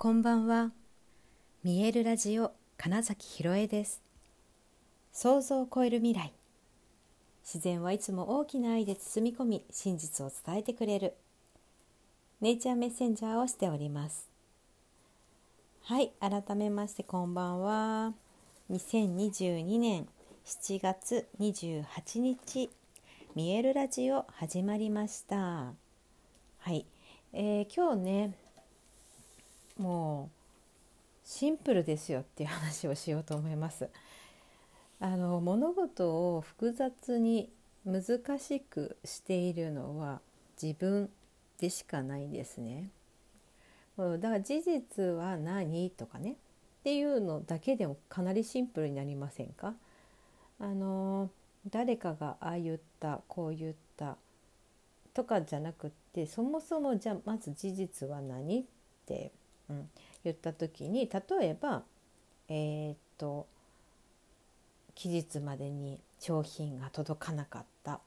[0.00, 0.70] こんばんは。
[1.64, 4.00] 見えるラジオ金崎ひろえです。
[5.10, 6.32] 想像を超える未来。
[7.42, 11.14] 自然はいつも大きな愛で包み込み、真実を伝えてくれる。
[12.40, 14.28] ネイチャーメッセンジャーをしております。
[15.82, 18.12] はい、改めましてこんばんは。
[18.70, 20.06] 2022年
[20.44, 22.70] 7月28日、
[23.34, 25.36] 見えるラジオ始まりました。
[25.36, 25.74] は
[26.70, 26.86] い、
[27.32, 28.47] えー、今日ね
[29.78, 30.30] も
[31.24, 33.88] うシンプルですよっていう話をしようと思います。
[35.00, 37.50] あの物事を複雑に
[37.86, 40.20] 難しくしているのは
[40.60, 41.08] 自分
[41.58, 42.90] でしかないですね。
[43.96, 46.34] だから事実は何とかねっ
[46.84, 49.74] ていうのだけでもかなりシンプルになりませんか？
[50.60, 51.30] あの
[51.68, 54.16] 誰かがああ言ったこう言った
[55.14, 58.64] とかじゃなくってそもそもじゃあまず事実は何っ
[59.06, 59.32] て
[59.70, 59.90] うん、
[60.24, 61.82] 言った時に例えば
[62.48, 63.46] えー、っと
[64.94, 68.00] 期日までに商品が届かなかった、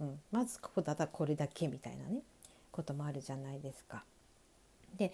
[0.00, 2.22] うん、まずここだったらこれだけみたいなね
[2.70, 4.04] こともあるじゃないですか。
[4.96, 5.12] で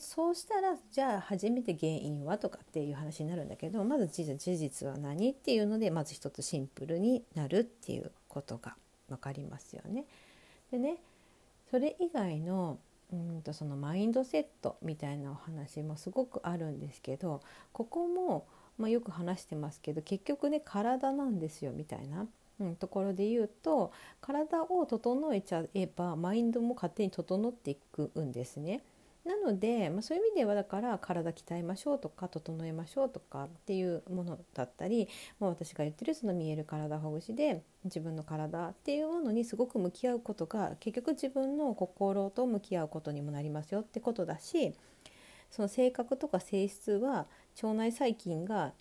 [0.00, 8.74] そうしたらじゃあ初めて原因はとかっていう話になるんだけどまず事実は何っていうのでまず一つシンプルになるっていうことが
[9.08, 10.06] 分かりますよね。
[10.70, 10.96] でね
[11.70, 12.78] それ以外の
[13.12, 17.40] うんとそのマインドセットみたいなお話もすごくあるんですけど
[17.72, 18.46] ここも、
[18.78, 22.26] まあ、よく話してますけど結局ね体なんですよみたいな、
[22.60, 28.82] うん、ところで言うと体を整えちゃえばマインドも勝手に整っていくんですね。
[29.24, 44.72] なので、まあ、そういう意味ではだから体鍛えましょうとか整えましょうとかっていうものだったり、まあ、私が言ってるその見える体ほぐしで自分の体っていうものにすごく向き合うことが結局自分の心と向き合うことにもなりますよってことだし
[45.50, 47.26] その性格とか性質は
[47.62, 48.72] 腸内細菌が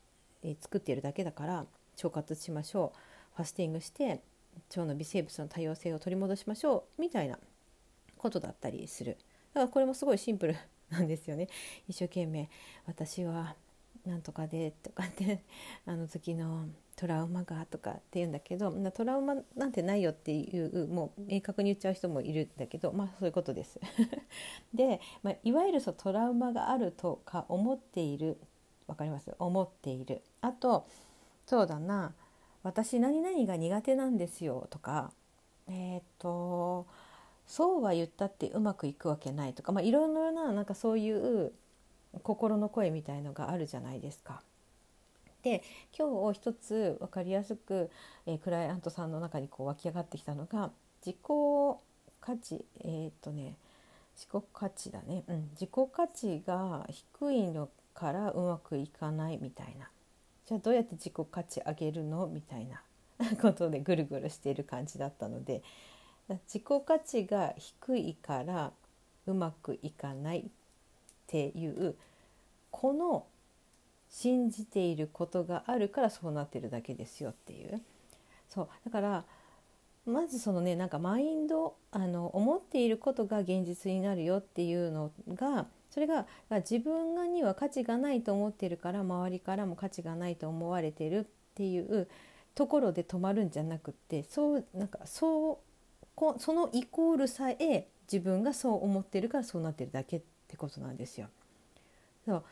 [0.61, 1.65] 作っているだけだから
[1.97, 4.21] 腸活しましょうファスティングして
[4.69, 7.37] 腸の微生物の多様性を取り戻しましょうみたいな
[8.17, 9.17] ことだったりする。
[9.53, 10.55] だからこれもすごいシンプル
[10.89, 11.47] なんですよね。
[11.87, 12.49] 一生懸命
[12.85, 13.55] 私は
[14.05, 15.43] なんとかでとかって
[15.85, 23.79] あの時のトラウマがとかって言うんだけどトラウマなんてないよっていうもう明確に言っちゃう人もいるんだけどまあそういうことです。
[24.73, 28.37] で、まあ、いわゆるそうトラウマがあるとか思っている
[28.87, 29.33] わかります？
[29.39, 30.87] 思っているあと
[31.45, 32.13] そうだな
[32.63, 35.13] 私何々が苦手なんですよとか
[35.67, 36.85] えっ、と
[37.49, 41.51] そうは言ったってうまくいくわけないとか、まあ、いろいろななんかそういう
[42.23, 44.41] 心の声みたいのがあるじゃないですか。
[45.41, 45.63] で
[45.97, 47.89] 今日一つ分かりやすく、
[48.27, 50.69] えー、クライアントさんの中にこう湧き上がってきたのが
[51.03, 51.17] 自己
[52.21, 53.55] 価値えー、っとね
[54.15, 59.89] 自己価値だね、うん、自己価値が低いのからうまくいかないみたいな。
[60.45, 62.27] じゃあどうやって自己価値上げるの？
[62.27, 62.81] みたいな
[63.41, 65.61] ことでぐるぐるしている感じだったので
[66.45, 68.71] 自己価値が低いから
[69.25, 70.43] うまくいかないっ
[71.27, 71.95] ていう
[72.71, 73.25] この
[74.09, 77.81] 信じていることがあるからそうなってるだけですよっていう。
[78.49, 79.23] そうだから
[80.05, 91.25] まずそのねなんかマインドあの思っていることが現実になるよっていうのがそれが自分がには価値がないと思ってるから周りからも価値がないと思われてるっ
[91.55, 92.07] ていう
[92.55, 95.57] ところで止まるんじゃなくってそうなんかそう
[96.19, 101.27] こそのイコールさえ自分がそう思ってるからそうなってるだけってことなんですよ。
[102.25, 102.43] そう。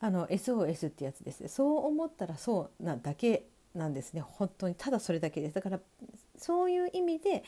[0.00, 3.44] あの SOS ってやつですそう思ったらそうなだけ
[3.74, 4.22] なんですね。
[4.22, 5.54] 本当にただそれだけです。
[5.54, 5.80] だから
[6.38, 7.44] そういう意味で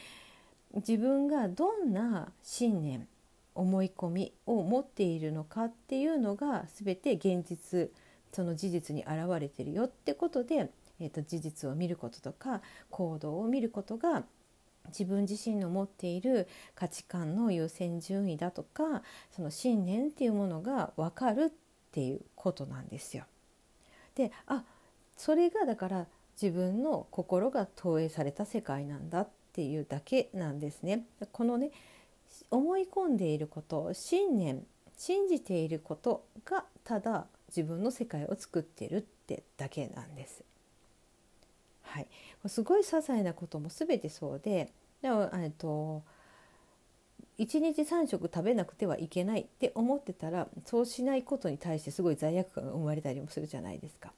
[0.74, 3.08] 自分がどんな信念
[3.54, 7.90] 思い込みを持っているのかっていうのが全て現実
[8.30, 10.70] その事実に現れてるよってことで、
[11.00, 14.24] えーと事実を見ることとか行動を見ることが
[14.88, 21.50] 自分自身の持っている価値観の優先順位だとかその信念っていうものが分かるっ
[21.92, 23.24] ていうことなんですよ。
[24.14, 24.64] であ
[25.16, 26.06] それがだから
[26.40, 31.06] 自分の心が投影された世界なんだっていうだけなんですね。
[31.32, 31.70] このね
[32.50, 34.64] 思い込んでいること信念
[34.96, 40.44] 信じていることがただ自分の世界を作ってるってだけなんです。
[41.82, 42.06] はい、
[42.46, 44.72] すごい些細なことも全てそうで
[45.02, 46.02] でもえっと
[47.38, 54.12] 1日3食食べなくてはいけないって思ってたらそうしないことに対してすごい罪悪感が生まれたりもするじゃないですか。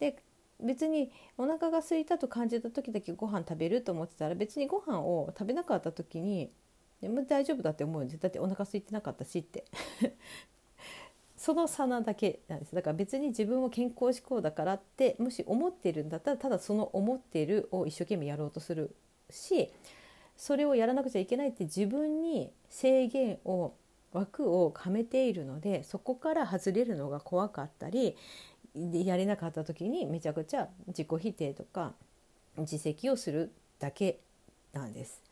[0.00, 0.16] で
[0.60, 6.50] 別にお腹が空いたと感じた時だけご飯食べると思ってたら別にご飯を食べなかった時に
[7.00, 9.64] でも大丈夫だって思うんですだってお腹空いてなかったしって。
[11.36, 12.74] その差なだけなんです。
[12.74, 18.94] だから別に自分を健康志向だからってもし思ってるんだったらただその思ってるを一生懸命やろうとする
[19.30, 19.72] し
[20.40, 23.74] それをやらなくちゃいけないって自分に制限を
[24.10, 28.16] 枠をはめているのでそこから外れるのが怖かったり
[28.74, 31.92] やれなかった時にめちゃくちゃ自己否定とか
[32.56, 34.18] 自責をするだけ
[34.72, 35.22] なんです。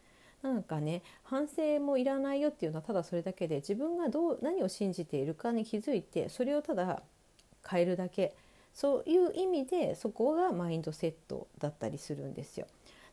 [0.42, 7.02] なんかね反省もいらないよっていうのはただそれだけで自分がどう何を信じているかに気づいてそれをただ
[7.66, 8.34] 変えるだけ
[8.74, 12.66] そういう意味でそこがマインドセットだったりするんですよ。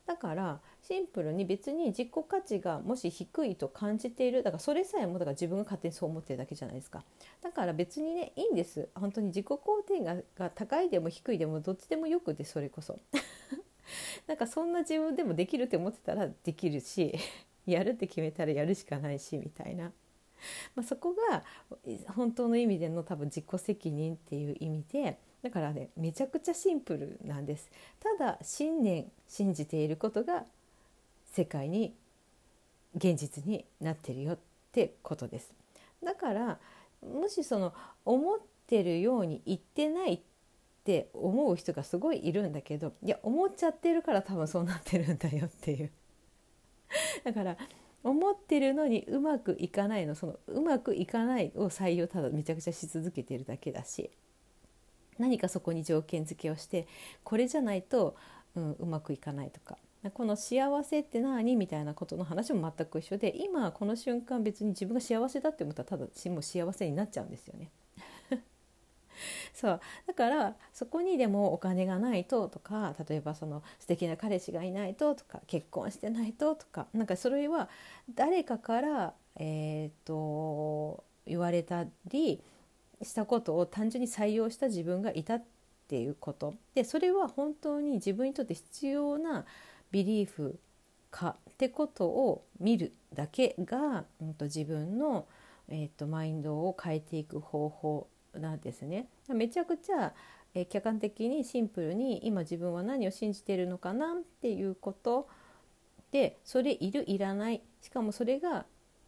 [0.06, 7.04] だからシンプルに別に自己価値がもし低いと感じているだからそれさえもだから自分が勝手にそう思ってるだけじゃないですか。
[7.42, 8.88] だから別にねいいんです。
[8.94, 9.57] 本当に自己肯
[9.88, 13.00] 定がが高いでも低いでもどっちでもよくてそれこそ。
[14.28, 17.16] なんかそんな自分でもできるって思ってたらできるし
[17.66, 19.92] やるって決めたらやるしかないしみたいな、
[20.75, 21.44] まあ、そこが
[22.13, 27.69] 本当の意味での多分自己責任っていう意味でだからねめちゃくちゃシンプルなんです。
[28.00, 30.44] ただ信念信じていることが
[31.33, 31.94] 世界に
[32.95, 34.39] 現実になってるよっ
[34.71, 35.53] てことです。
[36.03, 36.57] だから
[37.07, 37.75] もしその
[38.06, 40.19] 思ってるように言ってないっ
[40.83, 45.92] て思う人がすごいいるんだけどいや思っちゃってるから多分そうなってるんだよっていう。
[47.24, 47.56] だから
[48.03, 54.09] 思ってるのにうまくいかないのそのうまくいかないを採用ただめちゃくちゃし続けてるだけだし。
[55.18, 56.88] 何かそこに条件付けをして
[57.24, 58.16] これじゃないと、
[58.56, 59.78] うん、うまくいかないとか
[60.14, 67.72] この幸せって何みたいなことの話も全く一緒で今この瞬間別に自分が幸せだって思ったらただもう幸せになっちゃうんですよね。
[69.54, 77.70] そうだからそこにでもお金がないととか例えばその素敵な彼氏がいないととか結婚してないととかなんかそれは
[78.14, 82.42] 誰かからえーと、言われたり
[83.06, 85.44] したことを単純に採用した自分がいたっ
[85.88, 89.46] ていうことでそれは本当に自分にとって必要な
[89.92, 90.60] ビリーフ
[91.12, 95.28] かってことを見るだけが、うん、と自分の、
[95.69, 99.07] えーとマインドを変えていく方法なんですね。
[99.30, 100.13] めちゃくちゃ
[100.56, 105.28] え客観的にシンプルに今自分は何を信じているのかなっていうこと
[106.12, 108.66] でそれいるいらないしかもそれが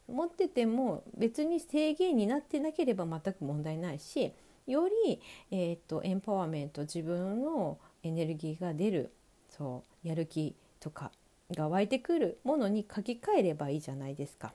[0.07, 4.33] 持ってても別に制限になってなければ全く問題ないし
[4.65, 5.21] より、
[5.51, 9.11] えーと、エンパワーメント自分のエネルギーが出る
[9.49, 11.11] そうやる気とか
[11.51, 14.53] が湧いてくるものに書き換えればいいじゃないですか。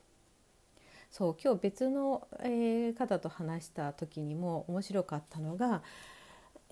[1.11, 5.83] そう今日別の、えー、方と話した時にも面白かったのが、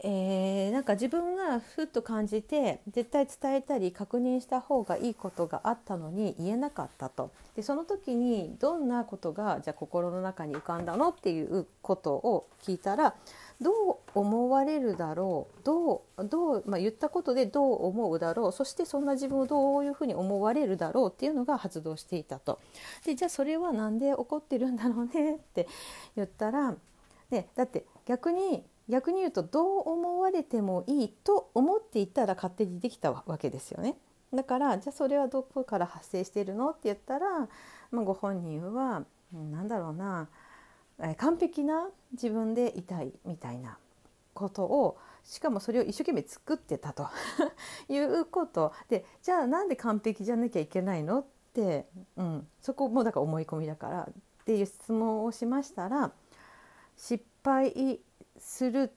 [0.02, 13.14] えー、なんか自分がふっと感じて絶対伝えたり確認した方がいいことがあったのに言えなかったとでその時にどんなことがじゃあ心の中に浮かんだのっていうことを聞いたら
[13.60, 22.58] どう思われるだろうどうどう、まあ、言ったことでどう思うだろうそしてそんな自分をどういうふうに思われるだろうっていうのが発動していたと。
[23.04, 25.68] でじゃあそれは何で起こってるんだろうねって
[26.16, 26.74] 言ったら、
[27.30, 33.96] ね、だって逆に逆に言うとどう思われてもいいと思っていたら勝手にできたわけですよね。
[34.32, 37.48] だからじゃあそれはどこから発生してるのって言ったら、
[37.90, 40.28] まあ、ご本人は何だろうな
[41.16, 43.78] 完璧な自分でいたいみたいな
[44.34, 47.08] ことをしかもそれを一生懸命作ってたと
[47.88, 51.86] いうことでじゃあなんで完璧じゃなきゃいけないのって、
[52.16, 56.12] うん、そこもだから思い込みだからっていう質問をしましたら
[56.96, 58.00] 失敗
[58.40, 58.92] する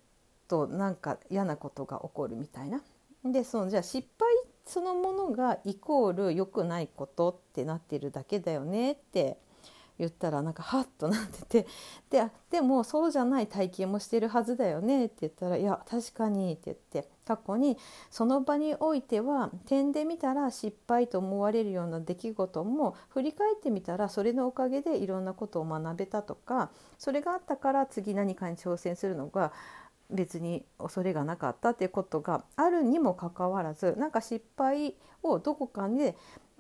[0.48, 2.82] となんか嫌なことが起こるみたいな。
[3.26, 4.28] でそのじゃあ失敗
[4.66, 9.38] そのものがイコール良くないことってなってるだけだよねって
[9.98, 11.68] 言ったらなんかハッとなってて
[12.10, 17.78] ででもそうじゃない体験もしてるはずだよねって言ったら「いや確かに」って言って過去に
[18.10, 29.52] その場においては点で見たら失敗と思われるような出来事も振り返ってみたらそれのおかげでいろんなことを学べたとかそれがあったから次何かに挑戦するのが
[30.10, 36.16] 別に恐れがなかったっていうことがあるにもかかわらずなんか失敗をどこかで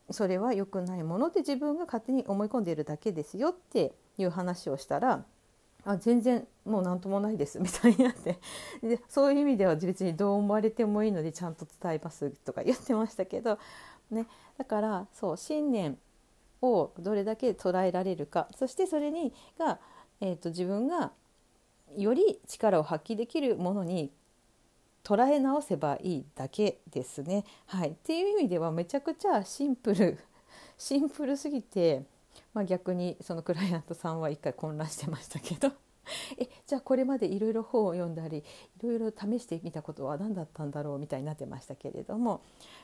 [0.09, 5.23] それは良くないもので自分が勝手に思い込んでいるだけですよっていう話をしたら
[5.85, 8.39] あ全然もう何ともないですみたいになって。
[8.81, 13.59] でそういう意味では別にどう思われてもいいのでちゃんと伝えますとか言ってましたけど、
[14.11, 15.97] ね、だからそう信念
[16.61, 18.47] をどれだけ捉えられるか。
[18.55, 19.79] そしてそれにが、
[20.21, 21.11] えーと自分が
[21.97, 24.11] より力を発揮できるものに
[25.03, 27.43] 捉え直せばいいだけですね。
[27.67, 30.17] はい、っていう意味ではめちゃくちゃシンプル。
[30.77, 32.03] シンプルすぎて
[32.53, 35.71] まあ、逆にそのクライアントさんは一回混乱してましたけど。
[36.37, 38.43] えじゃあこれまでいろいろ本を読んだりい
[38.83, 42.41] ろいろ試してみたことは何だったんだろうみたいになってましたけれども。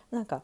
[0.09, 0.41] なんか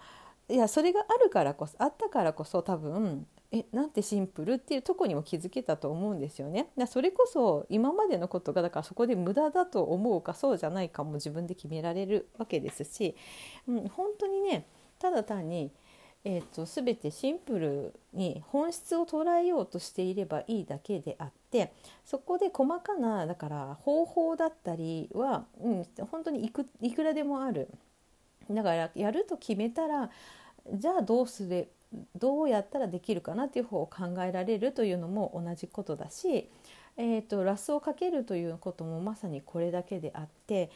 [0.47, 6.67] いやそれがあるからこそあったからこそ多分えなんてシンプルっていうとこにも気づけたと思うんですよね。
[6.77, 13.15] だそれこそ今までのことがだからそこで無駄だと思うかそうじゃないかも自分で決められるわけですし、
[13.67, 14.67] うん、本当にね
[14.99, 15.71] ただ単に
[16.27, 21.71] えーと、全てシンプルに本質を捉えようとしていればいいだけであって
[22.03, 27.69] そこで細かなだから方法だったりは、うん、本当にいくいくらでもある。
[28.49, 30.09] だからやると決めたら
[30.71, 31.67] じゃあどうすれ
[32.15, 36.49] どうやったらできるかなっていう方を考えられるというのも同じことだし、
[36.97, 40.69] えーと、ラスをかけるということもまさにこれだけであって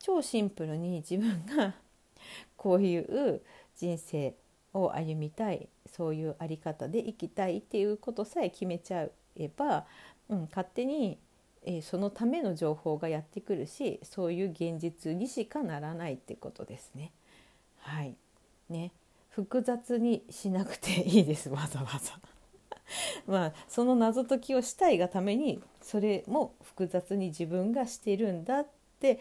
[0.00, 1.74] 超シンプルに自分が
[2.56, 3.40] こういう
[3.76, 4.34] 人生
[4.76, 9.06] を歩みたいそういうあり方で生きたいっていうことさえ決めちゃ
[9.36, 9.86] えば、
[10.28, 11.18] うん、勝手に、
[11.64, 17.12] えー、そのための情報がやってくるしそういう現実にしかならないってことですね。
[17.78, 18.16] はい
[18.68, 18.92] ね
[19.30, 22.18] 複雑にしなくていいですわざわざ。
[23.26, 28.66] まあその謎解きをしたいがためにそれも複雑に自分がしてるんだっ
[29.00, 29.20] て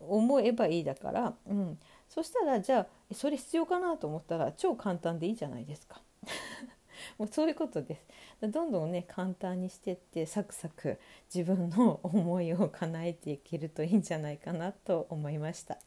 [0.00, 1.78] 思えばいいだから、うん、
[2.08, 6.00] そしたらじゃあそれ必要かなと思ったら超簡単でいいじゃないですか。
[7.18, 7.96] もうそういうことで
[8.40, 8.48] す。
[8.48, 10.98] どんどんね簡単にしてってサクサク
[11.32, 15.78] 自分の思いを叶えていけるといいんじゃないかなと思いました。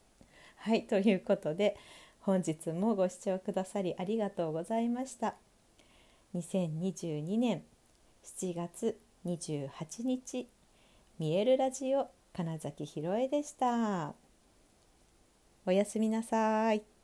[0.56, 1.76] はいということで
[2.20, 5.36] 本日もご視聴くださりありがとうございました。
[6.34, 7.64] 2022年
[8.24, 10.48] 7月28日
[11.18, 14.14] 見えるラジオ金崎ひろえでした。
[15.66, 16.99] おやすみなさい。